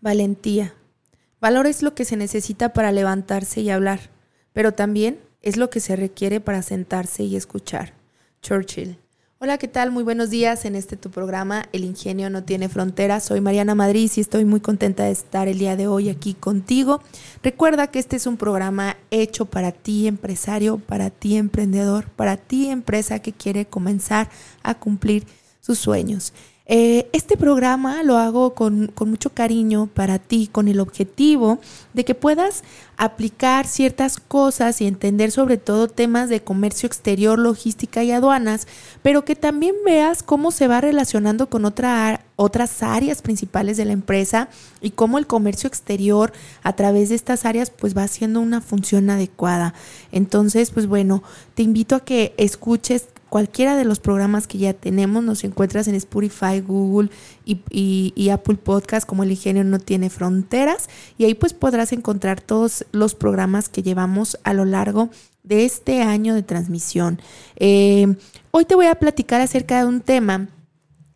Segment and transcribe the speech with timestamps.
[0.00, 0.74] Valentía.
[1.42, 4.00] Valor es lo que se necesita para levantarse y hablar,
[4.54, 7.92] pero también es lo que se requiere para sentarse y escuchar.
[8.40, 8.98] Churchill.
[9.38, 9.90] Hola, ¿qué tal?
[9.90, 13.24] Muy buenos días en este tu programa El Ingenio no tiene fronteras.
[13.24, 17.02] Soy Mariana Madrid y estoy muy contenta de estar el día de hoy aquí contigo.
[17.42, 22.68] Recuerda que este es un programa hecho para ti, empresario, para ti, emprendedor, para ti,
[22.68, 24.30] empresa que quiere comenzar
[24.62, 25.26] a cumplir
[25.60, 26.32] sus sueños.
[26.72, 31.58] Eh, este programa lo hago con, mucho cariño para ti, con el objetivo
[31.94, 32.62] de que puedas
[32.96, 38.68] aplicar ciertas cosas y entender sobre todo temas de comercio exterior, logística y aduanas,
[39.02, 43.92] pero que también veas cómo se va relacionando con otra, otras áreas principales de la
[43.92, 44.48] empresa
[44.80, 49.10] y cómo el comercio exterior a través de estas áreas pues va haciendo una función
[49.10, 49.74] adecuada.
[50.12, 51.24] Entonces, pues bueno,
[51.56, 55.24] te invito a que escuches cualquiera de los programas que ya tenemos.
[55.24, 57.08] Nos encuentras en Spotify, Google
[57.46, 60.90] y, Apple Podcast como El Ingenio no tiene fronteras.
[61.16, 65.08] Y ahí pues podrás encontrar todos los programas que llevamos a lo largo
[65.42, 67.22] de este año de transmisión.
[67.56, 68.14] Eh,
[68.50, 70.48] hoy te voy a platicar acerca de un tema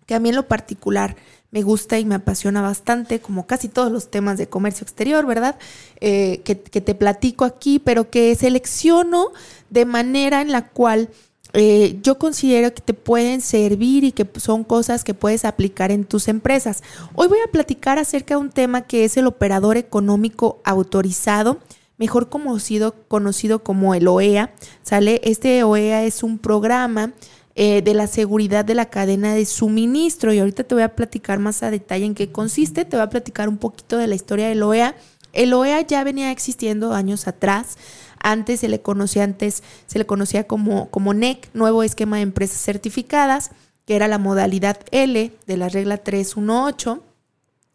[0.07, 1.17] que a mí en lo particular
[1.51, 5.57] me gusta y me apasiona bastante, como casi todos los temas de comercio exterior, ¿verdad?
[6.01, 9.29] Eh, que, que te platico aquí, pero que selecciono
[9.71, 11.11] de manera en la cual
[11.57, 16.05] eh, yo considero que te pueden servir y que son cosas que puedes aplicar en
[16.05, 16.83] tus empresas.
[17.15, 21.61] Hoy voy a platicar acerca de un tema que es el operador económico autorizado,
[21.97, 24.53] mejor conocido, conocido como el OEA.
[24.83, 25.21] ¿sale?
[25.23, 27.13] Este OEA es un programa
[27.55, 31.39] eh, de la seguridad de la cadena de suministro y ahorita te voy a platicar
[31.39, 34.49] más a detalle en qué consiste, te voy a platicar un poquito de la historia
[34.49, 34.97] del OEA.
[35.33, 37.77] El OEA ya venía existiendo años atrás.
[38.25, 42.59] Antes se le conocía antes, se le conocía como, como NEC, nuevo esquema de empresas
[42.59, 43.51] certificadas,
[43.85, 47.03] que era la modalidad L de la regla 318.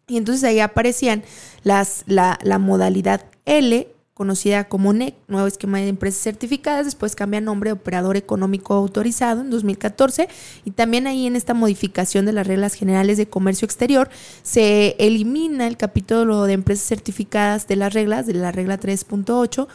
[0.08, 1.22] Y entonces ahí aparecían
[1.62, 3.86] las, la, la modalidad L
[4.20, 9.48] conocida como NEC, nuevo esquema de empresas certificadas, después cambia nombre operador económico autorizado en
[9.48, 10.28] 2014
[10.66, 14.10] y también ahí en esta modificación de las reglas generales de comercio exterior
[14.42, 19.68] se elimina el capítulo de empresas certificadas de las reglas, de la regla 3.8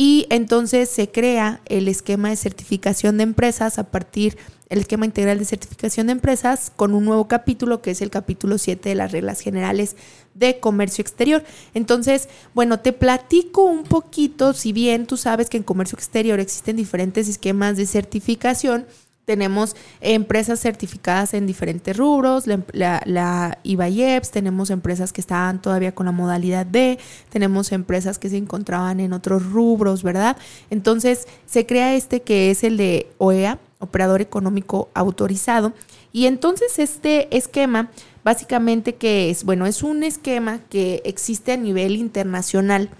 [0.00, 4.38] y entonces se crea el esquema de certificación de empresas a partir
[4.70, 8.56] el esquema integral de certificación de empresas con un nuevo capítulo que es el capítulo
[8.56, 9.96] 7 de las reglas generales
[10.32, 11.44] de comercio exterior.
[11.74, 16.76] Entonces, bueno, te platico un poquito, si bien tú sabes que en comercio exterior existen
[16.76, 18.86] diferentes esquemas de certificación,
[19.30, 26.06] tenemos empresas certificadas en diferentes rubros, la, la, IBAIEPS, tenemos empresas que estaban todavía con
[26.06, 26.98] la modalidad D,
[27.28, 30.36] tenemos empresas que se encontraban en otros rubros, ¿verdad?
[30.68, 35.74] Entonces se crea este que es el de OEA, Operador Económico Autorizado,
[36.12, 37.88] y entonces este esquema
[38.24, 42.90] básicamente que es, bueno, es un esquema que existe a nivel internacional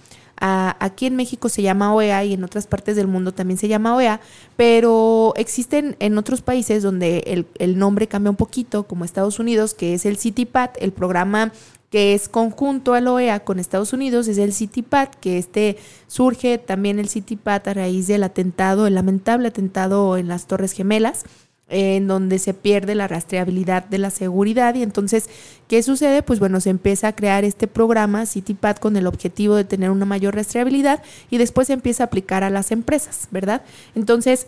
[0.41, 3.95] aquí en México se llama OEA y en otras partes del mundo también se llama
[3.95, 4.19] OEA,
[4.57, 9.93] pero existen en otros países donde el, nombre cambia un poquito, como Estados Unidos, que
[9.93, 11.51] es el CityPad, el programa
[11.91, 16.99] que es conjunto al OEA con Estados Unidos, es el CityPad, que este surge también
[16.99, 21.25] el CityPad a raíz del atentado, el lamentable atentado en las Torres Gemelas
[21.71, 25.29] en donde se pierde la rastreabilidad de la seguridad y entonces,
[25.67, 26.21] ¿qué sucede?
[26.21, 30.05] Pues bueno, se empieza a crear este programa CityPad con el objetivo de tener una
[30.05, 33.63] mayor rastreabilidad y después se empieza a aplicar a las empresas, ¿verdad?
[33.95, 34.47] Entonces,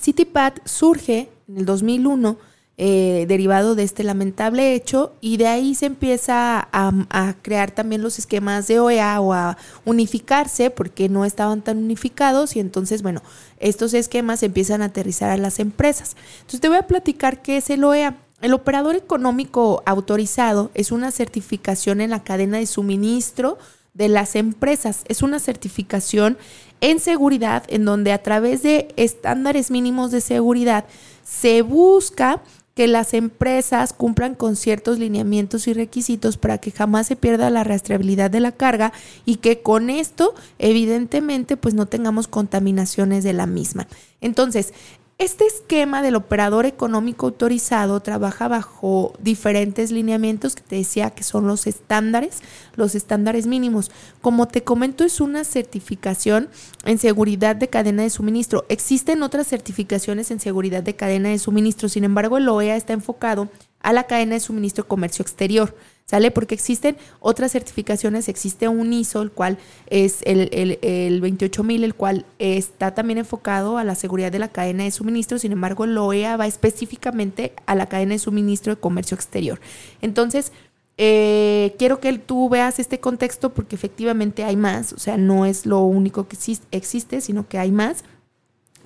[0.00, 2.38] CityPad surge en el 2001
[2.78, 8.18] eh, derivado de este lamentable hecho y de ahí se empieza a, crear también los
[8.18, 9.56] esquemas de OEA o a
[9.86, 13.22] unificarse porque no estaban tan unificados y entonces, bueno,
[13.58, 16.16] estos esquemas empiezan a aterrizar a las empresas.
[16.40, 18.18] Entonces te voy a platicar qué es el OEA.
[18.42, 23.56] El operador económico autorizado es una certificación en la cadena de suministro
[23.94, 25.04] de las empresas.
[25.08, 26.36] Es una certificación
[26.82, 30.84] en seguridad en donde a través de estándares mínimos de seguridad
[31.24, 32.42] se busca
[32.76, 37.64] que las empresas cumplan con ciertos lineamientos y requisitos para que jamás se pierda la
[37.64, 38.92] rastreabilidad de la carga
[39.24, 43.88] y que con esto evidentemente pues no tengamos contaminaciones de la misma.
[44.20, 44.74] Entonces,
[45.18, 51.46] este esquema del operador económico autorizado trabaja bajo diferentes lineamientos que te decía que son
[51.46, 52.42] los estándares,
[52.74, 53.90] los estándares mínimos.
[54.20, 56.50] Como te comento, es una certificación
[56.84, 58.66] en seguridad de cadena de suministro.
[58.68, 63.48] Existen otras certificaciones en seguridad de cadena de suministro, sin embargo, el OEA está enfocado
[63.80, 65.74] a la cadena de suministro comercio exterior.
[66.06, 66.30] ¿Sale?
[66.30, 69.58] Porque existen otras certificaciones, existe un ISO, el cual
[69.88, 74.48] es el, el, el 28000, el cual está también enfocado a la seguridad de la
[74.48, 78.80] cadena de suministro, sin embargo, el OEA va específicamente a la cadena de suministro de
[78.80, 79.60] comercio exterior.
[80.00, 80.52] Entonces,
[80.98, 85.66] eh, quiero que tú veas este contexto porque efectivamente hay más, o sea, no es
[85.66, 86.36] lo único que
[86.70, 88.04] existe, sino que hay más.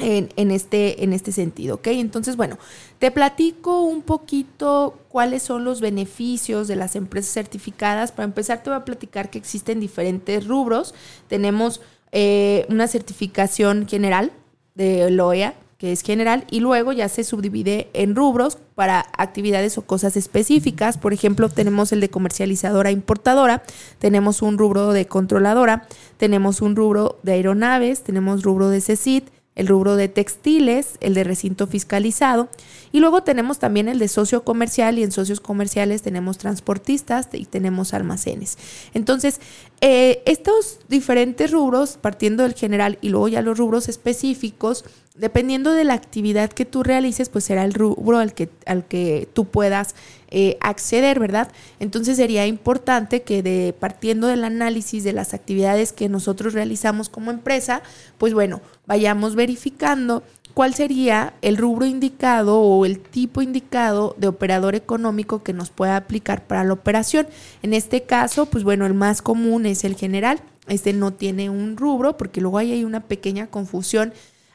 [0.01, 1.89] En, este, en este sentido, ¿ok?
[1.89, 2.59] Entonces, bueno,
[2.99, 8.11] te platico un poquito cuáles son los beneficios de las empresas certificadas.
[8.11, 10.95] Para empezar, te voy a platicar que existen diferentes rubros.
[11.29, 11.81] Tenemos
[12.13, 14.33] eh, una certificación general
[14.75, 19.83] de LOEA, que es general, y luego ya se subdivide en rubros para actividades o
[19.83, 20.99] cosas específicas.
[20.99, 23.63] Por ejemplo, tenemos el de comercializadora importadora,
[23.99, 25.87] tenemos un rubro de controladora,
[26.19, 31.25] tenemos un rubro de aeronaves, tenemos rubro de CECIT, el rubro de textiles, el de
[31.25, 32.49] recinto fiscalizado
[32.93, 37.47] y luego tenemos también el de socio comercial y en socios comerciales tenemos transportistas y
[37.47, 38.59] tenemos almacenes.
[38.95, 39.41] Entonces,
[39.81, 45.85] eh, estos diferentes rubros, partiendo del general y luego ya los rubros específicos, dependiendo de
[45.85, 49.95] la actividad que tú realices, pues será el rubro al que, al que tú puedas
[50.31, 51.51] eh, acceder, ¿verdad?
[51.81, 57.31] Entonces sería importante que de, partiendo del análisis de las actividades que nosotros realizamos como
[57.31, 57.83] empresa,
[58.19, 60.23] pues bueno, vayamos verificando
[60.55, 65.97] cuál sería el rubro indicado o el tipo indicado de operador económico que nos pueda
[65.97, 67.27] aplicar para la operación.
[67.63, 70.41] En este caso, pues bueno, el más común es el general.
[70.69, 74.13] Este no tiene un rubro porque luego ahí hay una pequeña confusión.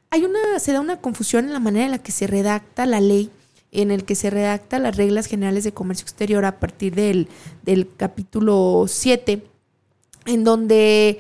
[0.10, 3.02] Hay una, se da una confusión en la manera en la que se redacta la
[3.02, 3.30] ley
[3.76, 7.28] en el que se redacta las reglas generales de comercio exterior a partir del,
[7.64, 9.44] del capítulo 7,
[10.26, 11.20] en donde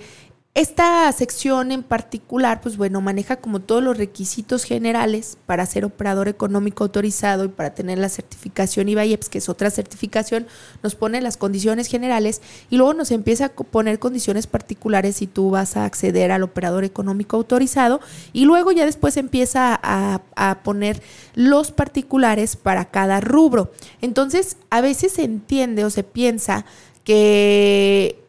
[0.56, 6.30] esta sección en particular, pues bueno, maneja como todos los requisitos generales para ser operador
[6.30, 10.48] económico autorizado y para tener la certificación IBAIEPS, que es otra certificación,
[10.82, 15.50] nos pone las condiciones generales y luego nos empieza a poner condiciones particulares si tú
[15.50, 18.00] vas a acceder al operador económico autorizado
[18.32, 21.04] y luego ya después empieza a, a poner
[21.34, 23.74] los particulares para cada rubro.
[24.00, 26.66] Entonces, a veces se entiende o se piensa
[27.04, 28.25] que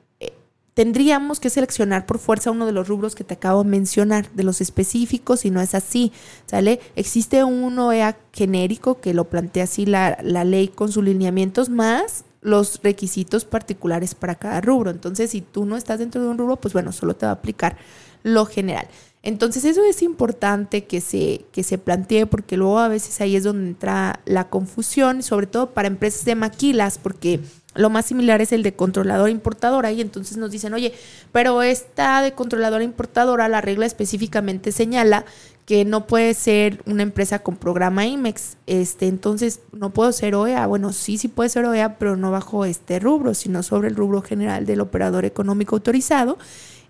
[0.77, 4.43] tendríamos que seleccionar por fuerza uno de los rubros que te acabo de mencionar, de
[4.43, 6.13] los específicos, y no es así,
[6.45, 6.81] ¿sale?
[6.97, 12.27] Existe un OEA genérico que lo plantea así la, la ley con sus lineamientos, más
[12.43, 14.91] los requisitos particulares para cada rubro.
[14.91, 17.37] Entonces, si tú no estás dentro de un rubro, pues bueno, solo te va a
[17.37, 17.79] aplicar
[18.23, 18.87] lo general.
[19.23, 23.43] Entonces eso es importante que se, que se plantee porque luego a veces ahí es
[23.43, 27.41] donde entra la confusión, sobre todo para empresas de maquilas, porque
[27.77, 30.93] lo más similar es el de controladora importadora y entonces nos dicen, oye,
[31.33, 35.25] pero esta de controladora importadora, la regla específicamente señala
[35.67, 40.67] que no puede ser una empresa con programa IMEX, este, entonces no puedo ser OEA.
[40.69, 44.23] Bueno, sí, sí puede ser OEA, pero no bajo este rubro, sino sobre el rubro
[44.23, 46.39] general del operador económico autorizado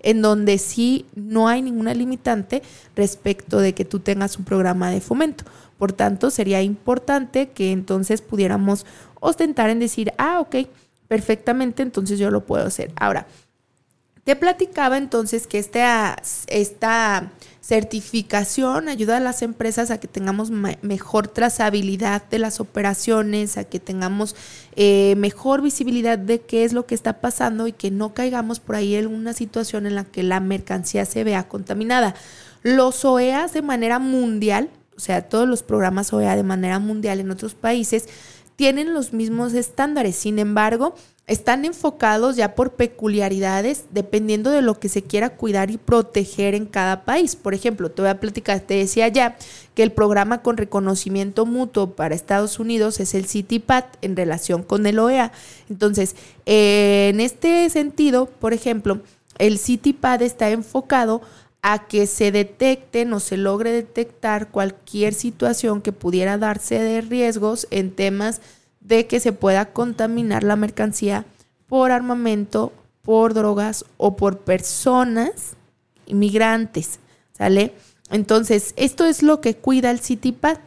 [0.00, 2.62] en donde sí no hay ninguna limitante
[2.94, 5.44] respecto de que tú tengas un programa de fomento.
[5.78, 8.86] Por tanto, sería importante que entonces pudiéramos
[9.20, 10.56] ostentar en decir, ah, ok,
[11.08, 12.92] perfectamente, entonces yo lo puedo hacer.
[12.96, 13.26] Ahora,
[14.24, 17.30] te platicaba entonces que esta,
[17.66, 23.80] certificación ayuda a las empresas a que tengamos mejor trazabilidad de las operaciones, a que
[23.80, 24.36] tengamos
[24.76, 28.76] eh, mejor visibilidad de qué es lo que está pasando y que no caigamos por
[28.76, 32.14] ahí en una situación en la que la mercancía se vea contaminada.
[32.62, 37.32] Los OEAs de manera mundial, o sea, todos los programas OEA de manera mundial en
[37.32, 38.08] otros países,
[38.54, 40.14] tienen los mismos estándares.
[40.14, 40.94] Sin embargo,
[41.26, 46.66] están enfocados ya por peculiaridades dependiendo de lo que se quiera cuidar y proteger en
[46.66, 47.34] cada país.
[47.34, 49.36] Por ejemplo, te voy a platicar, te decía ya
[49.74, 54.86] que el programa con reconocimiento mutuo para Estados Unidos es el CITIPAT en relación con
[54.86, 55.32] el OEA.
[55.68, 56.14] Entonces,
[56.44, 59.00] en este sentido, por ejemplo,
[59.38, 61.22] el CITIPAT está enfocado
[61.60, 67.66] a que se detecten o se logre detectar cualquier situación que pudiera darse de riesgos
[67.72, 68.40] en temas
[68.86, 71.24] de que se pueda contaminar la mercancía
[71.66, 75.54] por armamento, por drogas o por personas
[76.06, 77.00] inmigrantes,
[77.32, 77.72] ¿sale?
[78.10, 80.58] Entonces, esto es lo que cuida el CITIPAD,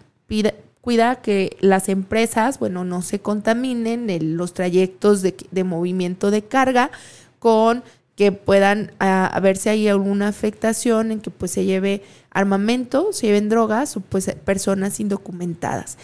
[0.81, 6.91] cuida que las empresas, bueno, no se contaminen en los trayectos de, movimiento de carga
[7.39, 7.83] con
[8.15, 13.27] que puedan a, ver si hay alguna afectación en que pues se lleve armamento, se
[13.27, 15.97] lleven drogas o pues personas indocumentadas.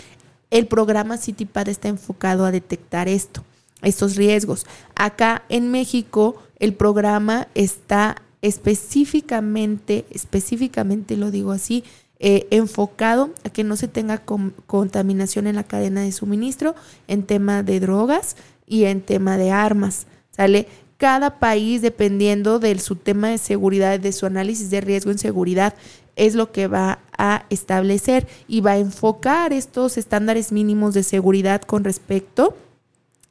[0.51, 3.43] El programa CityPad está enfocado a detectar esto,
[3.81, 4.65] estos riesgos.
[4.95, 11.83] Acá en México el programa está específicamente, específicamente lo digo así,
[12.19, 14.21] eh, enfocado a que no se tenga
[14.67, 16.73] contaminación en la cadena de suministro
[17.07, 20.07] en tema de drogas y en tema de armas.
[20.31, 20.67] ¿Sale?
[20.97, 25.73] Cada país, dependiendo de su tema de seguridad, de su análisis de riesgo en seguridad,
[26.15, 31.61] es lo que va a establecer y va a enfocar estos estándares mínimos de seguridad
[31.61, 32.55] con respecto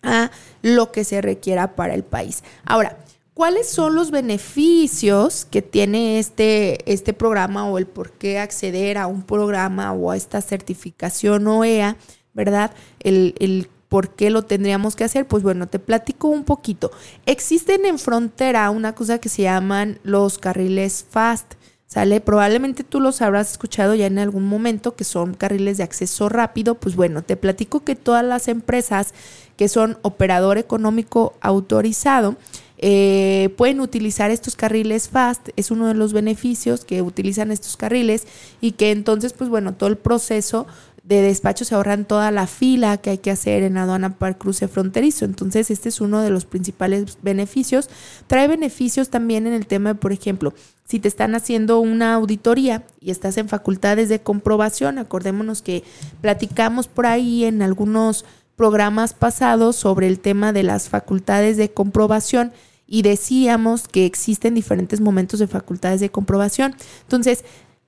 [0.03, 0.31] a
[0.63, 2.45] lo que se requiera para el país.
[2.65, 2.99] Ahora,
[3.33, 9.07] ¿cuáles son los beneficios que tiene este, este programa o el por qué acceder a
[9.07, 11.97] un programa o a esta certificación OEA,
[12.35, 12.73] verdad?
[13.01, 16.91] El, el por qué lo tendríamos que hacer, pues bueno, te platico un poquito.
[17.27, 21.55] Existen en frontera una cosa que se llaman los carriles fast.
[21.87, 22.21] ¿Sale?
[22.21, 26.75] Probablemente tú los habrás escuchado ya en algún momento, que son carriles de acceso rápido.
[26.75, 29.15] Pues bueno, te platico que todas las empresas
[29.57, 32.37] que son operador económico autorizado,
[32.79, 38.27] eh, pueden utilizar estos carriles fast, es uno de los beneficios que utilizan estos carriles
[38.61, 40.67] y que entonces, pues bueno, todo el proceso
[41.05, 44.39] de despacho se ahorran toda la fila que hay que hacer en aduana para el
[44.39, 45.25] cruce fronterizo.
[45.25, 47.91] Entonces, este es uno de los principales beneficios.
[48.27, 50.55] Trae beneficios también en el tema de, por ejemplo,
[50.87, 55.83] si te están haciendo una auditoría y estás en facultades de comprobación, acordémonos que
[56.21, 58.25] platicamos por ahí en algunos
[58.57, 62.53] programas pasados sobre el tema de las facultades de comprobación
[62.87, 66.77] y decíamos que existen diferentes momentos de facultades de comprobación.
[67.03, 67.45] Entonces,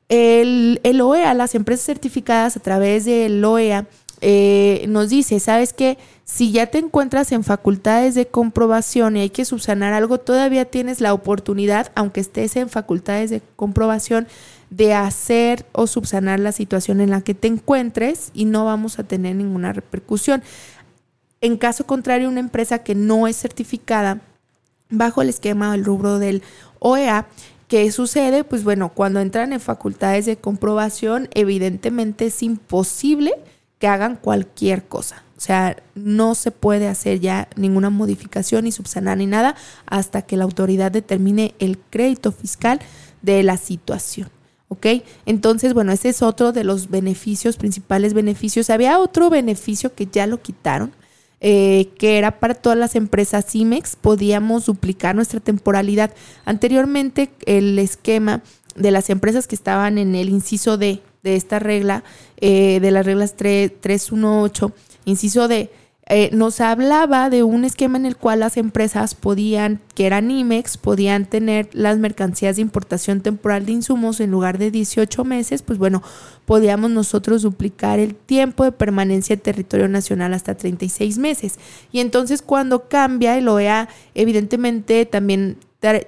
[0.09, 3.87] el, el OEA, las empresas certificadas a través del OEA,
[4.21, 5.99] eh, nos dice, ¿sabes qué?
[6.25, 11.01] Si ya te encuentras en facultades de comprobación y hay que subsanar algo, todavía tienes
[11.01, 14.27] la oportunidad, aunque estés en facultades de comprobación,
[14.71, 19.05] de hacer o subsanar la situación en la que te encuentres y no vamos a
[19.05, 20.43] tener ninguna repercusión.
[21.41, 24.21] En caso contrario, una empresa que no es certificada
[24.89, 26.43] bajo el esquema o el rubro del
[26.81, 27.27] OEA,
[27.69, 28.45] ¿Qué sucede?
[28.45, 33.35] Pues bueno, cuando entran en facultades de comprobación, evidentemente es imposible
[33.79, 35.23] que hagan cualquier cosa.
[35.37, 39.55] O sea, no se puede hacer ya ninguna modificación ni subsanar ni nada
[39.85, 42.81] hasta que la autoridad determine el crédito fiscal
[43.21, 44.31] de la situación.
[44.69, 44.87] ¿Ok?
[45.27, 48.71] Entonces, bueno, ese es otro de los beneficios, principales beneficios.
[48.71, 50.93] Había otro beneficio que ya lo quitaron,
[51.41, 56.13] eh, que era para todas las empresas CIMEX, podíamos duplicar nuestra temporalidad.
[56.47, 58.43] Anteriormente, el esquema
[58.75, 62.05] de las empresas que estaban en el inciso D de esta regla,
[62.39, 64.73] eh, de las reglas 318,
[65.05, 65.71] inciso D,
[66.09, 70.77] eh, nos hablaba de un esquema en el cual las empresas podían, que eran IMEX,
[70.77, 75.81] podían tener las mercancías de importación temporal de insumos en lugar de 18 meses, pues
[75.81, 76.05] bueno,
[76.45, 81.59] podíamos nosotros duplicar el tiempo de permanencia en territorio nacional hasta 36 meses.
[81.91, 85.59] Y entonces cuando cambia el OEA, evidentemente también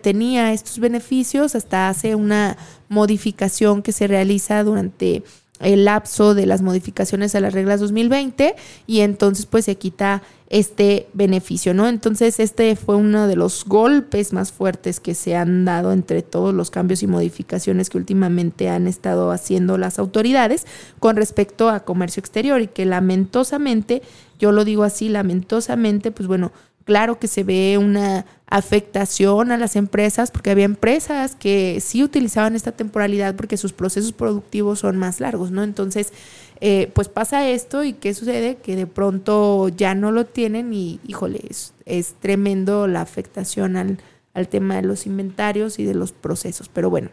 [0.01, 2.57] tenía estos beneficios hasta hace una
[2.89, 5.23] modificación que se realiza durante
[5.61, 8.55] el lapso de las modificaciones a las reglas 2020
[8.87, 11.89] y entonces pues se quita este beneficio, ¿no?
[11.89, 16.55] Entonces este fue uno de los golpes más fuertes que se han dado entre todos
[16.55, 20.67] los cambios y modificaciones que últimamente han estado haciendo las autoridades
[21.01, 24.01] con respecto a comercio exterior y que lamentosamente,
[24.39, 26.53] yo lo digo así, lamentosamente, pues bueno,
[26.89, 32.57] claro que se ve una afectación a las empresas, porque había empresas que sí utilizaban
[32.57, 35.63] esta temporalidad porque sus procesos productivos son más largos, ¿no?
[35.65, 36.15] Entonces,
[36.63, 38.57] eh, pues pasa esto y ¿qué sucede?
[38.57, 43.99] Que de pronto ya no lo tienen y, híjole, es, es tremendo la afectación al,
[44.33, 46.71] al tema de los inventarios y de los procesos.
[46.71, 47.11] Pero bueno,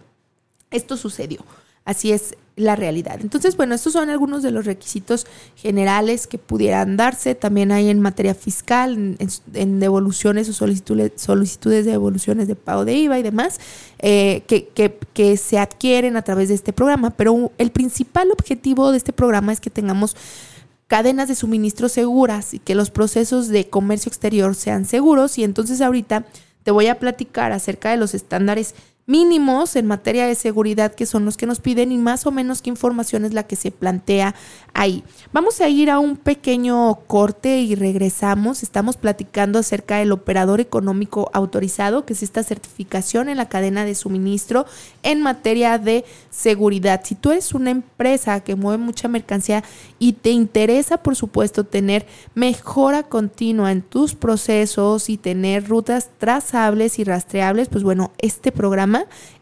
[0.71, 1.41] esto sucedió.
[1.85, 3.19] Así es la realidad.
[3.21, 7.35] Entonces, bueno, estos son algunos de los requisitos generales que pudieran darse.
[7.35, 9.17] También hay en materia fiscal,
[9.53, 13.59] en, devoluciones o solicitudes, solicitudes de devoluciones de pago de IVA y demás,
[13.99, 17.11] eh, que, que, que se adquieren a través de este programa.
[17.11, 20.15] Pero el principal objetivo de este programa es que tengamos
[20.87, 25.37] cadenas de suministro seguras y que los procesos de comercio exterior sean seguros.
[25.37, 26.25] Y entonces ahorita
[26.63, 28.75] te voy a platicar acerca de los estándares
[29.07, 32.61] mínimos en materia de seguridad que son los que nos piden y más o menos
[32.61, 34.33] qué información es la que se plantea
[34.73, 35.03] ahí.
[35.31, 38.63] Vamos a ir a un pequeño corte y regresamos.
[38.63, 43.93] Estamos platicando acerca del operador económico autorizado, que es esta certificación en la cadena de
[43.93, 44.65] suministro
[45.03, 47.01] en materia de seguridad.
[47.03, 49.63] Si tú eres una empresa que mueve mucha mercancía
[49.99, 56.97] y te interesa, por supuesto, tener mejora continua en tus procesos y tener rutas trazables
[56.97, 58.94] y rastreables, pues bueno, este programa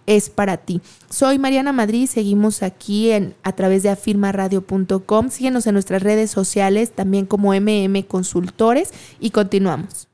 [0.05, 0.81] es para ti.
[1.09, 6.91] Soy Mariana Madrid, seguimos aquí en, a través de afirmaradio.com, síguenos en nuestras redes sociales,
[6.91, 10.07] también como MM Consultores y continuamos.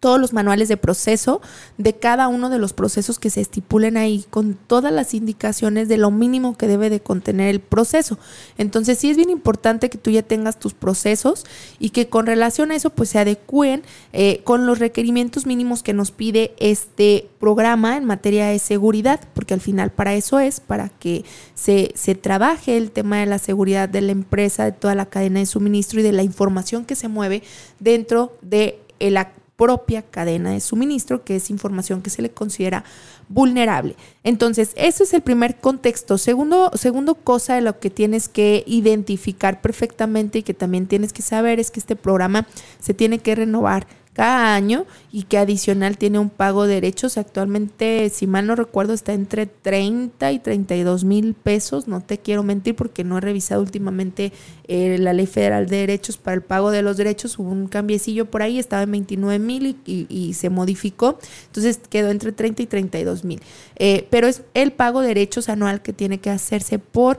[0.00, 1.40] todos los manuales de proceso
[1.76, 5.96] de cada uno de los procesos que se estipulen ahí con todas las indicaciones de
[5.96, 8.18] lo mínimo que debe de contener el proceso.
[8.58, 11.44] Entonces sí es bien importante que tú ya tengas tus procesos
[11.78, 15.92] y que con relación a eso pues se adecúen eh, con los requerimientos mínimos que
[15.92, 20.88] nos pide este programa en materia de seguridad, porque al final para eso es, para
[20.88, 21.24] que
[21.54, 25.40] se, se trabaje el tema de la seguridad de la empresa, de toda la cadena
[25.40, 27.42] de suministro y de la información que se mueve
[27.80, 29.16] dentro de el
[29.58, 32.84] propia cadena de suministro, que es información que se le considera
[33.28, 33.96] vulnerable.
[34.22, 36.16] Entonces, ese es el primer contexto.
[36.16, 41.22] Segundo, segundo cosa de lo que tienes que identificar perfectamente y que también tienes que
[41.22, 42.46] saber es que este programa
[42.78, 43.88] se tiene que renovar
[44.18, 47.16] cada año y que adicional tiene un pago de derechos.
[47.18, 51.86] Actualmente, si mal no recuerdo, está entre 30 y 32 mil pesos.
[51.86, 54.32] No te quiero mentir porque no he revisado últimamente
[54.66, 57.38] eh, la Ley Federal de Derechos para el pago de los derechos.
[57.38, 61.20] Hubo un cambiecillo por ahí, estaba en 29 mil y, se modificó.
[61.46, 63.40] Entonces quedó entre 30 y 32 mil.
[63.76, 67.18] Eh, pero es el pago de derechos anual que tiene que hacerse por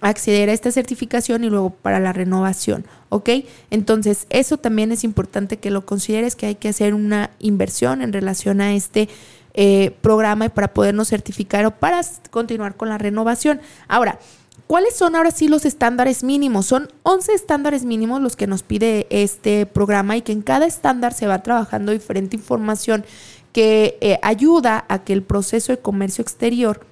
[0.00, 3.30] acceder a esta certificación y luego para la renovación, ¿ok?
[3.70, 8.12] Entonces, eso también es importante que lo consideres, que hay que hacer una inversión en
[8.12, 9.08] relación a este
[9.54, 13.60] eh, programa y para podernos certificar o para continuar con la renovación.
[13.88, 14.20] Ahora,
[14.68, 16.66] ¿cuáles son ahora sí los estándares mínimos?
[16.66, 21.12] Son 11 estándares mínimos los que nos pide este programa y que en cada estándar
[21.12, 23.04] se va trabajando diferente información
[23.52, 26.86] que eh, ayuda a que el proceso de comercio exterior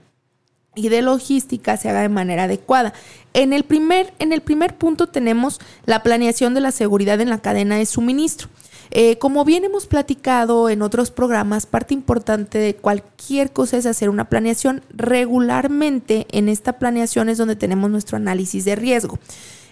[0.77, 2.93] y de logística se haga de manera adecuada.
[3.35, 7.39] En el, primer, en el primer punto tenemos la planeación de la seguridad en la
[7.39, 8.49] cadena de suministro.
[8.91, 14.11] Eh, como bien hemos platicado en otros programas, parte importante de cualquier cosa es hacer
[14.11, 14.83] una planeación.
[14.91, 19.19] Regularmente en esta planeación es donde tenemos nuestro análisis de riesgo.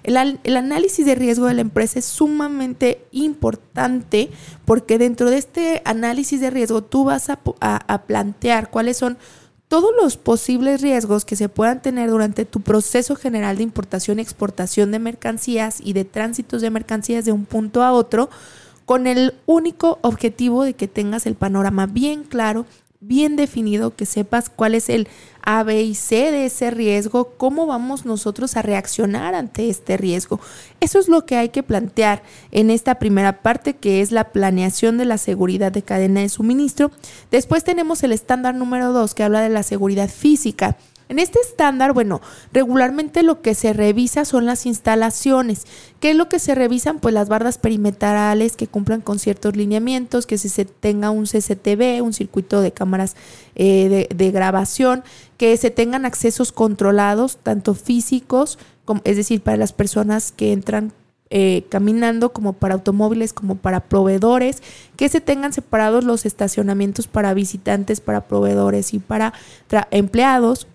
[0.02, 0.18] El,
[0.56, 4.30] análisis de riesgo de la empresa es sumamente importante
[4.66, 9.16] porque dentro de este análisis de riesgo tú vas a plantear cuáles son
[9.74, 14.22] todos los posibles riesgos que se puedan tener durante tu proceso general de importación y
[14.22, 18.30] exportación de mercancías y de tránsitos de mercancías de un punto a otro,
[18.86, 22.66] con el único objetivo de que tengas el panorama bien claro
[23.06, 25.08] bien definido, que sepas cuál es el
[25.42, 30.40] A, B y C de ese riesgo, cómo vamos nosotros a reaccionar ante este riesgo.
[30.80, 34.96] Eso es lo que hay que plantear en esta primera parte, que es la planeación
[34.96, 36.90] de la seguridad de cadena de suministro.
[37.30, 40.76] Después tenemos el estándar número dos, que habla de la seguridad física.
[41.08, 45.66] En este estándar, bueno, regularmente lo que se revisa son las instalaciones.
[46.00, 46.98] ¿Qué es lo que se revisan?
[46.98, 52.14] Pues las bardas perimetrales que cumplan con ciertos lineamientos, que se tenga un CCTV, un
[52.14, 53.16] circuito de cámaras
[53.54, 55.04] eh, de, grabación,
[55.36, 60.92] que se tengan accesos controlados, tanto físicos, como, es decir, para las personas que entran
[61.28, 64.62] eh, caminando, como para automóviles, como para proveedores,
[64.96, 69.34] que se tengan separados los estacionamientos para visitantes, para proveedores y para
[69.90, 70.66] empleados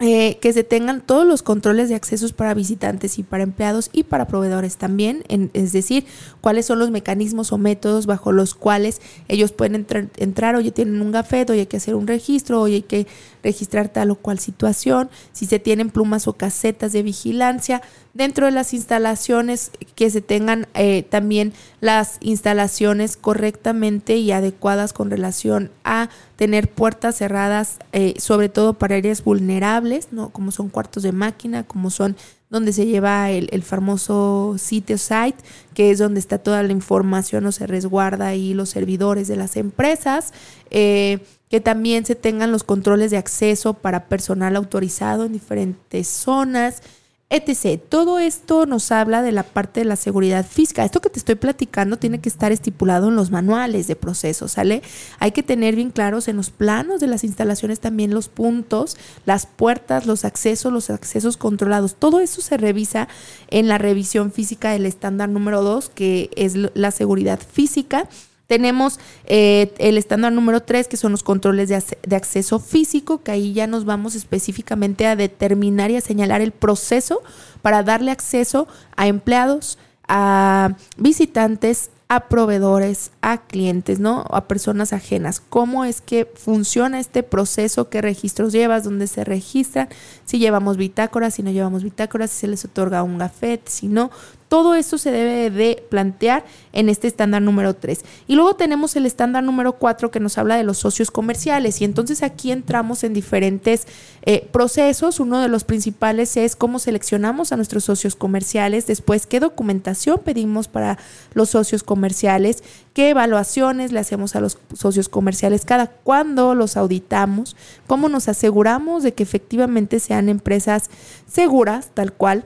[0.00, 4.04] eh, que se tengan todos los controles de accesos para visitantes y para empleados y
[4.04, 6.06] para proveedores también, es decir,
[6.40, 11.00] cuáles son los mecanismos o métodos bajo los cuales ellos pueden entrar, entrar oye, tienen
[11.00, 13.08] un gafet, hoy hay que hacer un registro, hoy hay que
[13.48, 17.80] registrar tal o cual situación, si se tienen plumas o casetas de vigilancia,
[18.12, 25.10] dentro de las instalaciones que se tengan eh, también las instalaciones correctamente y adecuadas con
[25.10, 30.30] relación a tener puertas cerradas, eh, sobre todo para áreas vulnerables, ¿no?
[30.30, 32.16] como son cuartos de máquina, como son
[32.50, 35.36] donde se lleva el, famoso sitio site,
[35.74, 39.56] que es donde está toda la información o se resguarda ahí los servidores de las
[39.56, 40.32] empresas.
[40.70, 41.18] Eh,
[41.50, 46.82] que también se tengan los controles de acceso para personal autorizado en diferentes zonas,
[47.30, 47.80] etc.
[47.88, 50.84] Todo esto nos habla de la parte de la seguridad física.
[50.84, 54.82] Esto que te estoy platicando tiene que estar estipulado en los manuales de proceso, ¿sale?
[55.18, 59.46] Hay que tener bien claros en los planos de las instalaciones también los puntos, las
[59.46, 61.96] puertas, los accesos, los accesos controlados.
[61.96, 63.08] Todo eso se revisa
[63.48, 68.08] en la revisión física del estándar número 2, que es la seguridad física
[68.48, 73.30] tenemos eh, el estándar número 3, que son los controles de, de, acceso físico, que
[73.30, 77.22] ahí ya nos vamos específicamente a determinar y a señalar el proceso
[77.60, 84.24] para darle acceso a empleados, a visitantes, a proveedores, a clientes, ¿no?
[84.30, 85.40] A personas ajenas.
[85.40, 87.90] ¿Cómo es que funciona este proceso?
[87.90, 88.84] ¿Qué registros llevas?
[88.84, 89.90] ¿Dónde se registran?
[90.24, 94.10] Si llevamos bitácoras, si no llevamos bitácoras, si se les otorga un gafet, si no.
[94.48, 98.02] Todo eso se debe de plantear en este estándar número 3.
[98.26, 101.80] Y luego tenemos el estándar número 4 que nos habla de los socios comerciales.
[101.82, 103.86] Y entonces aquí entramos en diferentes
[104.22, 105.20] eh, procesos.
[105.20, 108.86] Uno de los principales es cómo seleccionamos a nuestros socios comerciales.
[108.86, 110.98] Después, qué documentación pedimos para
[111.34, 112.64] los socios comerciales.
[112.94, 115.66] Qué evaluaciones le hacemos a los socios comerciales.
[115.66, 117.54] Cada cuándo los auditamos.
[117.86, 120.88] Cómo nos aseguramos de que efectivamente sean empresas
[121.26, 122.44] seguras, tal cual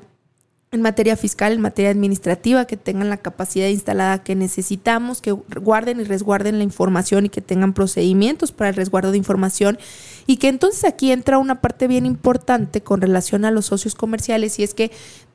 [0.73, 6.01] en materia fiscal, en materia administrativa, que tengan la capacidad instalada que necesitamos, que guarden
[6.01, 9.79] y resguarden la información y que tengan procedimientos para el resguardo de información.
[10.27, 14.59] Y que entonces aquí entra una parte bien importante con relación a los socios comerciales
[14.59, 14.91] y es que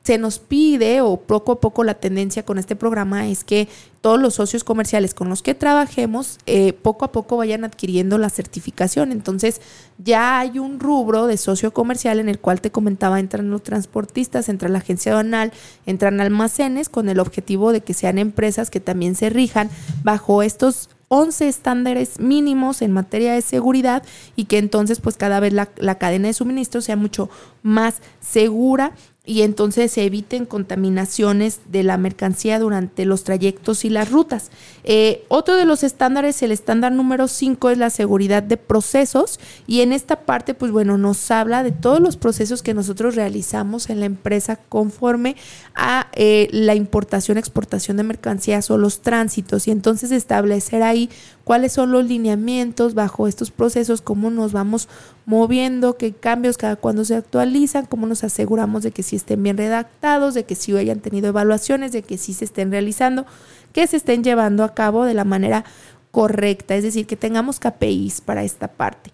[0.08, 3.68] se nos pide, o poco a poco la tendencia con este programa es que
[4.00, 8.30] todos los socios comerciales con los que trabajemos, eh, poco a poco vayan adquiriendo la
[8.30, 9.12] certificación.
[9.12, 9.60] Entonces,
[9.98, 14.48] ya hay un rubro de socio comercial en el cual te comentaba, entran los transportistas,
[14.48, 15.52] entra la agencia aduanal,
[15.84, 19.68] entran almacenes con el objetivo de que sean empresas que también se rijan
[20.04, 24.02] bajo estos 11 estándares mínimos en materia de seguridad
[24.36, 27.30] y que entonces pues cada vez la, la cadena de suministro sea mucho
[27.62, 28.92] más segura
[29.28, 34.50] y entonces se eviten contaminaciones de la mercancía durante los trayectos y las rutas.
[34.84, 39.82] Eh, otro de los estándares, el estándar número 5, es la seguridad de procesos y
[39.82, 44.00] en esta parte, pues bueno, nos habla de todos los procesos que nosotros realizamos en
[44.00, 45.36] la empresa conforme
[45.74, 51.10] a eh, la importación, exportación de mercancías o los tránsitos y entonces establecer ahí
[51.44, 54.88] cuáles son los lineamientos bajo estos procesos, cómo nos vamos
[55.28, 59.58] moviendo, qué cambios cada cuando se actualizan, cómo nos aseguramos de que sí estén bien
[59.58, 63.26] redactados, de que sí hayan tenido evaluaciones, de que sí se estén realizando,
[63.74, 65.66] que se estén llevando a cabo de la manera
[66.12, 69.10] correcta, es decir, que tengamos KPIs para esta parte.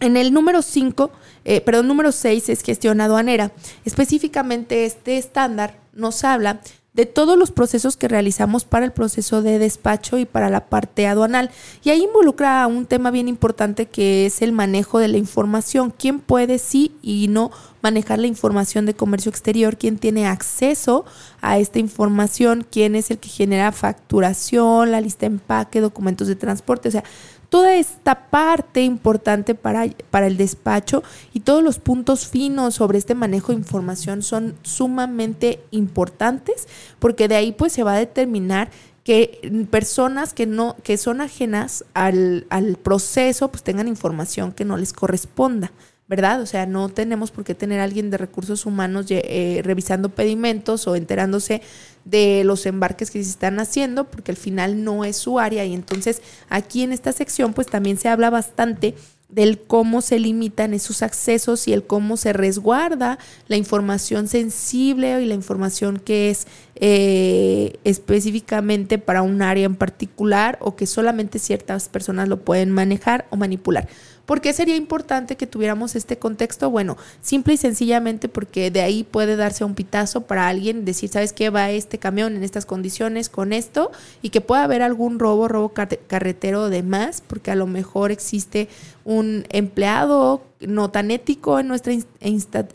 [0.00, 1.12] En el número 5,
[1.44, 3.52] eh, perdón, número 6 es gestión aduanera.
[3.84, 6.60] Específicamente este estándar nos habla
[6.94, 11.06] de todos los procesos que realizamos para el proceso de despacho y para la parte
[11.06, 11.50] aduanal.
[11.82, 15.92] Y ahí involucra un tema bien importante que es el manejo de la información.
[15.96, 17.50] ¿Quién puede sí y no
[17.80, 19.78] manejar la información de comercio exterior?
[19.78, 21.06] ¿Quién tiene acceso
[21.40, 22.66] a esta información?
[22.70, 26.88] ¿Quién es el que genera facturación, la lista de empaque, documentos de transporte?
[26.88, 27.04] O sea,
[27.52, 31.02] toda esta parte importante para, para el despacho
[31.34, 36.66] y todos los puntos finos sobre este manejo de información son sumamente importantes
[36.98, 38.70] porque de ahí pues se va a determinar
[39.04, 44.78] que personas que no que son ajenas al, al proceso pues tengan información que no
[44.78, 45.72] les corresponda.
[46.08, 46.42] ¿verdad?
[46.42, 50.86] O sea, no tenemos por qué tener a alguien de recursos humanos eh, revisando pedimentos
[50.86, 51.62] o enterándose
[52.04, 55.64] de los embarques que se están haciendo, porque al final no es su área.
[55.64, 58.94] Y entonces aquí en esta sección, pues también se habla bastante
[59.32, 65.26] del cómo se limitan esos accesos y el cómo se resguarda la información sensible y
[65.26, 71.88] la información que es eh, específicamente para un área en particular o que solamente ciertas
[71.88, 73.88] personas lo pueden manejar o manipular.
[74.26, 76.70] ¿Por qué sería importante que tuviéramos este contexto?
[76.70, 81.32] Bueno, simple y sencillamente porque de ahí puede darse un pitazo para alguien, decir, ¿sabes
[81.32, 81.50] qué?
[81.50, 83.90] Va este camión en estas condiciones con esto
[84.22, 88.68] y que pueda haber algún robo, robo carretero o demás, porque a lo mejor existe
[89.04, 91.92] un empleado no tan ético en nuestra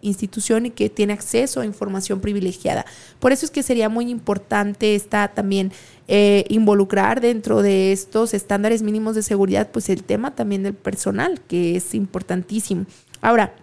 [0.01, 2.85] institución y que tiene acceso a información privilegiada.
[3.19, 5.71] Por eso es que sería muy importante esta también
[6.07, 11.41] eh, involucrar dentro de estos estándares mínimos de seguridad, pues el tema también del personal,
[11.47, 12.85] que es importantísimo.
[13.21, 13.53] Ahora,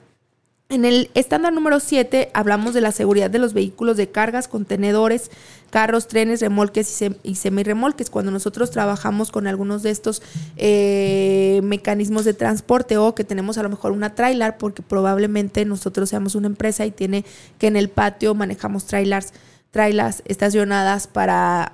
[0.71, 5.31] en el estándar número 7 hablamos de la seguridad de los vehículos de cargas, contenedores,
[5.71, 8.09] carros, trenes, remolques y, semirremolques.
[8.09, 10.23] Cuando nosotros trabajamos con algunos de estos
[10.57, 16.09] eh, mecanismos de transporte o que tenemos a lo mejor una trailer, porque probablemente nosotros
[16.09, 17.25] seamos una empresa y tiene
[17.59, 19.33] que en el patio manejamos trailers
[19.75, 21.73] trailers estacionadas para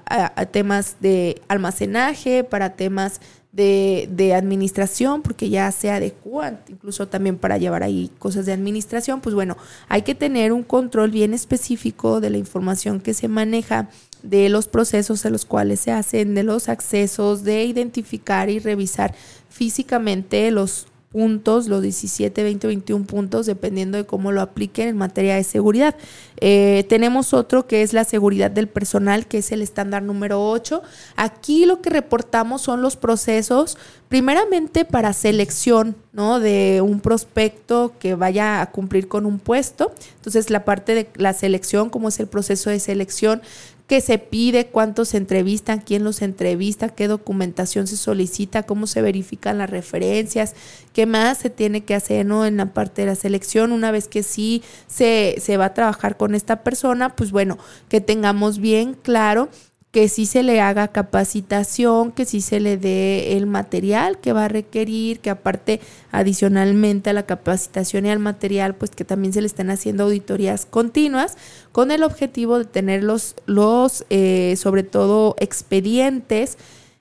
[0.53, 3.21] temas de almacenaje, para temas
[3.53, 9.35] de, administración, porque ya se adecua incluso también para llevar ahí cosas de administración, pues
[9.35, 9.59] bueno,
[9.91, 13.91] hay que tener un control bien específico de la información que se maneja,
[14.23, 19.15] de los procesos a los cuales se hacen, de los accesos, de identificar y revisar
[19.51, 25.35] físicamente los puntos, los 17, 20, 21 puntos, dependiendo de cómo lo apliquen en materia
[25.35, 25.96] de seguridad.
[26.40, 30.83] Eh, tenemos otro que es la seguridad del personal, que es el estándar número 8.
[31.16, 33.77] Aquí lo que reportamos son los procesos,
[34.09, 36.38] primeramente para selección ¿no?
[36.38, 39.92] de un prospecto que vaya a cumplir con un puesto.
[40.14, 43.42] Entonces, la parte de la selección, cómo es el proceso de selección,
[43.90, 49.03] qué se pide, cuántos se entrevistan, quién los entrevista, qué documentación se solicita, cómo se
[49.03, 50.55] verifican las referencias,
[50.92, 52.46] qué más se tiene que hacer ¿no?
[52.46, 53.72] en la parte de la selección.
[53.72, 58.00] Una vez que sí se, se va a trabajar con esta persona, pues bueno, que
[58.00, 59.48] tengamos bien claro
[59.90, 64.44] que sí se le haga capacitación, que sí se le dé el material que va
[64.44, 65.81] a requerir, que aparte
[66.12, 70.64] adicionalmente a la capacitación y al material, pues que también se le estén haciendo auditorías
[70.64, 71.37] continuas
[71.72, 76.57] con el objetivo de tener los, los eh, sobre todo, expedientes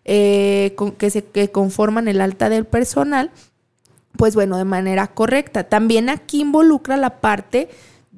[0.06, 3.30] eh, que, se, que conforman el alta del personal,
[4.18, 5.66] pues bueno, de manera correcta.
[5.66, 7.70] También aquí involucra la parte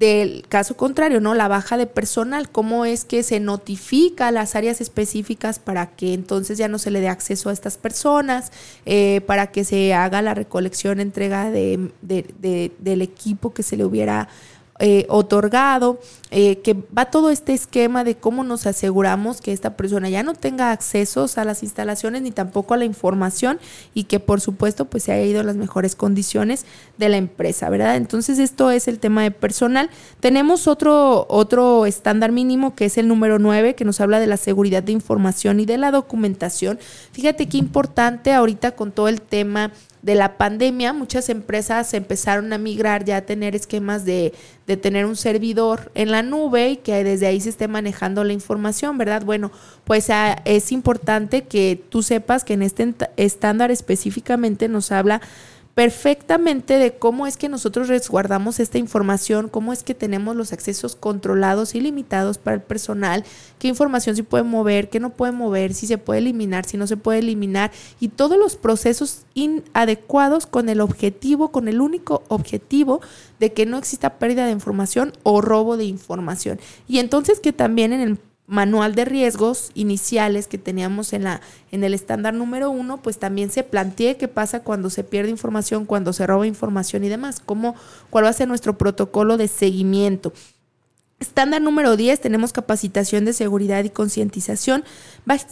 [0.02, 1.36] del caso contrario, ¿no?
[1.36, 6.16] La baja de personal, cómo es que se notifica a las áreas específicas para que
[6.16, 8.52] entonces ya no se le dé acceso a estas personas,
[8.88, 14.28] eh, para que se haga la recolección, entrega de, del equipo que se le hubiera
[14.84, 16.00] eh, otorgado,
[16.32, 20.34] eh, que va todo este esquema de cómo nos aseguramos que esta persona ya no
[20.34, 23.60] tenga accesos a las instalaciones ni tampoco a la información
[23.94, 26.66] y que por supuesto pues se haya ido en las mejores condiciones
[26.98, 27.96] de la empresa, ¿verdad?
[27.96, 29.92] Entonces esto es el tema de personal.
[30.20, 34.38] Tenemos otro, otro estándar mínimo que es el número 9 que nos habla de la
[34.38, 36.80] seguridad de información y de la documentación.
[37.12, 42.58] Fíjate qué importante ahorita con todo el tema de la pandemia, muchas empresas empezaron a
[42.58, 44.34] migrar ya a tener esquemas de,
[44.66, 48.34] de, tener un servidor en la nube y que desde ahí se esté manejando la
[48.34, 49.24] información, ¿verdad?
[49.24, 49.52] Bueno,
[49.84, 55.22] pues ah, es importante que tú sepas que en este estándar específicamente nos habla
[55.74, 60.96] perfectamente de cómo es que nosotros resguardamos esta información, cómo es que tenemos los accesos
[60.96, 63.24] controlados y limitados para el personal,
[63.58, 66.88] qué información se puede mover, qué no puede mover, si se puede eliminar, si no
[66.88, 73.02] se puede eliminar y todos los procesos inadecuados con el objetivo, con el único objetivo
[73.40, 76.60] de que no exista pérdida de información o robo de información.
[76.88, 78.18] Y entonces que también en el
[78.52, 81.40] manual de riesgos iniciales que teníamos en, la,
[81.72, 85.86] en el estándar número uno, pues también se plantee qué pasa cuando se pierde información,
[85.86, 87.76] cuando se roba información y demás, cómo,
[88.10, 90.34] cuál va a ser nuestro protocolo de seguimiento.
[91.22, 94.84] Estándar número 10, tenemos capacitación de seguridad y concientización.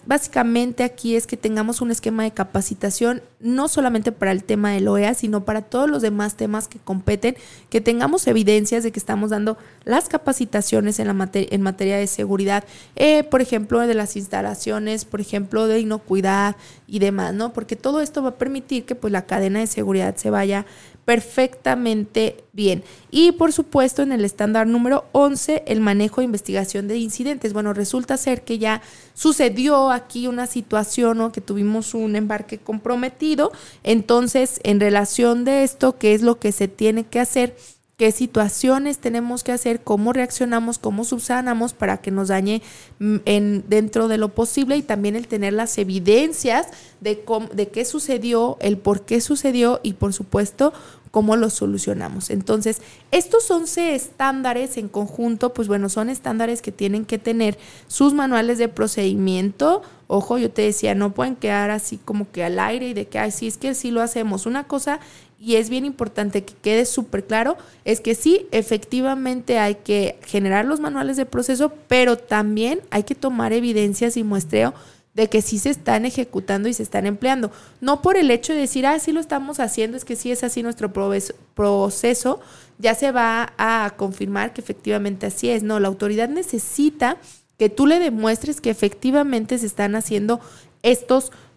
[0.07, 4.87] Básicamente aquí es que tengamos un esquema de capacitación no solamente para el tema del
[4.87, 7.37] OEA, sino para todos los demás temas que competen,
[7.69, 12.63] que tengamos evidencias de que estamos dando las capacitaciones en, la en materia de seguridad,
[12.95, 16.55] eh, por ejemplo, de las instalaciones, por ejemplo, de inocuidad
[16.87, 17.53] y demás, ¿no?
[17.53, 20.65] Porque todo esto va a permitir que pues la cadena de seguridad se vaya
[21.09, 22.83] perfectamente bien.
[23.09, 27.51] Y por supuesto, en el estándar número 11, el manejo e investigación de incidentes.
[27.51, 28.83] Bueno, resulta ser que ya
[29.15, 33.51] sucedió aquí una situación o que tuvimos un embarque comprometido.
[33.81, 37.55] Entonces, en relación de esto, ¿qué es lo que se tiene que hacer?
[37.99, 42.61] qué situaciones tenemos que hacer, cómo reaccionamos, cómo subsanamos para que nos dañe
[42.99, 46.67] mm, en, dentro de lo posible y también el tener las evidencias
[47.01, 50.71] de, de qué sucedió, el por qué sucedió y por supuesto
[51.11, 52.29] cómo lo solucionamos.
[52.29, 58.13] Entonces, estos 11 estándares en conjunto, pues bueno, son estándares que tienen que tener sus
[58.13, 59.81] manuales de procedimiento.
[60.07, 63.19] Ojo, yo te decía, no pueden quedar así como que al aire y de que,
[63.19, 64.45] ay, sí, es que sí lo hacemos.
[64.45, 64.99] Una cosa,
[65.39, 70.65] y es bien importante que quede súper claro, es que sí, efectivamente hay que generar
[70.65, 74.73] los manuales de proceso, pero también hay que tomar evidencias y muestreo
[75.19, 77.51] de que sí se están ejecutando y se están empleando.
[77.81, 80.45] No por el hecho de decir, ah, sí lo estamos haciendo, es que sí es
[80.45, 82.39] así nuestro proceso,
[82.77, 85.61] ya se va a confirmar que efectivamente así es.
[85.61, 87.17] No, la autoridad necesita
[87.57, 90.39] que tú le demuestres que efectivamente se están haciendo
[90.83, 91.48] estos procesos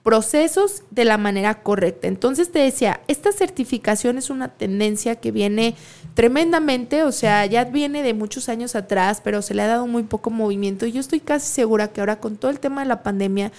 [0.91, 2.09] de la manera correcta.
[2.09, 5.77] Entonces te decía, esta certificación es una tendencia que viene
[6.15, 10.03] tremendamente, o sea, ya viene de muchos años atrás, pero se le ha dado muy
[10.03, 13.03] poco movimiento y yo estoy casi segura que ahora con todo el tema de la
[13.03, 13.53] pandemia,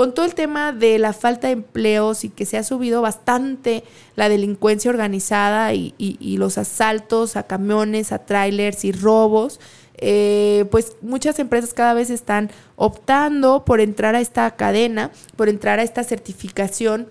[0.00, 3.84] con todo el tema de la falta de empleos y que se ha subido bastante
[4.16, 9.60] la delincuencia organizada y, los asaltos a camiones, a trailers y robos,
[9.98, 15.80] eh, pues muchas empresas cada vez están optando por entrar a esta cadena, por entrar
[15.80, 17.08] a esta certificación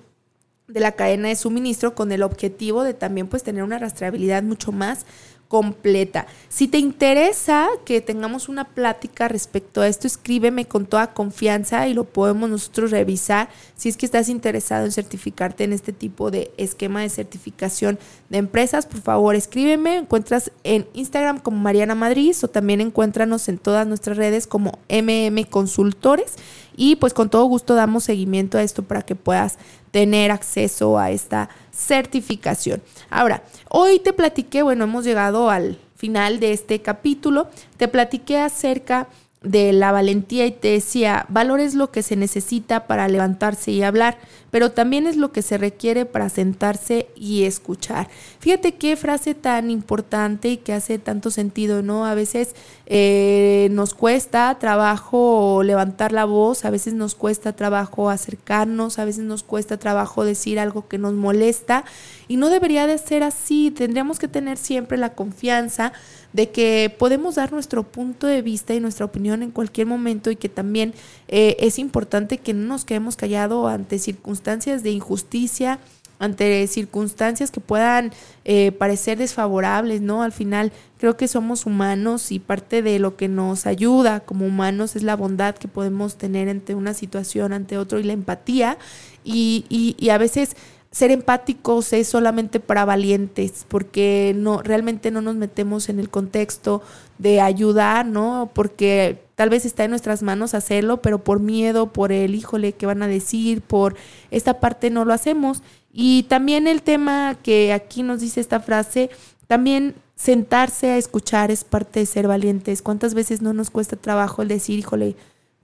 [0.67, 4.71] de la cadena de suministro con el objetivo de también pues tener una rastreabilidad mucho
[4.71, 5.05] más
[5.49, 6.27] completa.
[6.47, 11.95] Si te interesa que tengamos una plática respecto a esto, escríbeme con toda confianza y
[11.95, 13.49] lo podemos nosotros revisar.
[13.75, 17.97] Si es que estás interesado en certificarte en este tipo de esquema de certificación
[18.29, 19.97] de empresas, por favor escríbeme.
[19.97, 25.43] Encuentras en Instagram como Mariana Madrid o también encuéntranos en todas nuestras redes como MM
[25.49, 26.35] Consultores
[26.79, 29.57] y pues con todo gusto damos seguimiento a esto para que puedas
[29.91, 32.81] tener acceso a esta certificación.
[33.09, 39.09] Ahora, hoy te platiqué, bueno, hemos llegado al final de este capítulo, te platiqué acerca
[39.41, 44.17] la valentía y te decía, valor es lo que se necesita para levantarse y hablar,
[44.51, 48.09] pero también es lo que se requiere para sentarse y escuchar.
[48.39, 52.05] Fíjate qué frase tan importante y que hace tanto sentido, ¿no?
[52.05, 52.53] A veces
[52.85, 59.23] eh, nos cuesta trabajo levantar la voz, a veces nos cuesta trabajo acercarnos, a veces
[59.23, 61.85] nos cuesta trabajo decir algo que nos molesta
[62.27, 65.93] y no debería de ser así, tendríamos que tener siempre la confianza
[66.33, 70.35] de que podemos dar nuestro punto de vista y nuestra opinión en cualquier momento y
[70.35, 70.93] que también
[71.27, 75.79] eh, es importante que no nos quedemos callados ante circunstancias de injusticia,
[76.19, 78.11] ante circunstancias que puedan
[78.43, 80.21] eh, parecer desfavorables, ¿no?
[80.21, 84.97] Al final creo que somos humanos y parte de lo que nos ayuda como humanos
[84.97, 88.77] es la bondad que podemos tener ante una situación, ante otro y la empatía
[89.23, 90.57] y, y, y a veces
[90.91, 96.81] ser empáticos es solamente para valientes, porque no, realmente no nos metemos en el contexto
[97.19, 98.49] de ayudar, ¿no?
[98.53, 102.87] Porque tal vez está en nuestras manos hacerlo, pero por miedo, por el híjole que
[102.87, 103.95] van a decir, por
[104.31, 105.61] esta parte no lo hacemos.
[105.93, 109.11] Y también el tema que aquí nos dice esta frase,
[109.47, 112.81] también sentarse a escuchar es parte de ser valientes.
[112.81, 115.15] ¿Cuántas veces no nos cuesta trabajo el decir, híjole,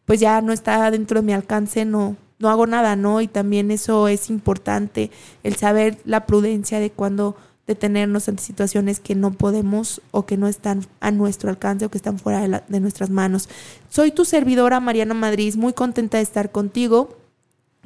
[0.05, 3.21] pues ya no está dentro de mi alcance, no, no hago nada, ¿no?
[3.21, 5.09] Y también eso es importante,
[5.41, 10.47] el saber la prudencia de cuando detenernos ante situaciones que no podemos o que no
[10.47, 13.49] están a nuestro alcance o que están fuera de, de nuestras manos.
[13.89, 17.17] Soy tu servidora Mariana Madrid, muy contenta de estar contigo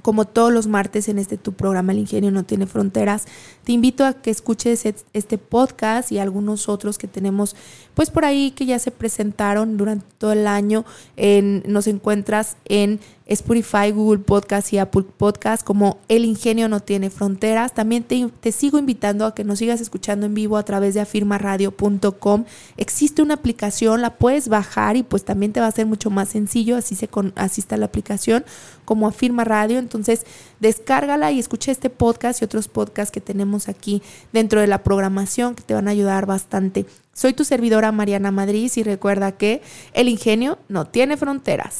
[0.02, 3.26] como todos los martes en este tu programa El Ingenio no tiene fronteras.
[3.63, 7.56] Te invito a que escuches este podcast y algunos otros que tenemos
[7.93, 10.86] pues por ahí que ya se presentaron durante todo el año.
[11.17, 17.12] En, nos encuentras en Spotify, Google Podcast y Apple Podcast como El Ingenio no tiene
[17.12, 17.74] fronteras.
[17.74, 22.46] También te, sigo invitando a que nos sigas escuchando en vivo a través de afirmaradio.com.
[22.78, 26.30] Existe una aplicación, la puedes bajar y pues también te va a ser mucho más
[26.30, 28.44] sencillo, así, se con, así está la aplicación
[28.84, 29.78] como Afirma Radio.
[29.78, 30.26] Entonces
[30.60, 34.02] descárgala y escucha este podcast y otros podcasts que tenemos aquí
[34.34, 36.88] dentro de la programación que te van a ayudar bastante.
[37.13, 39.62] Soy tu servidora Mariana Madrid y recuerda que
[39.94, 41.76] el ingenio no tiene fronteras.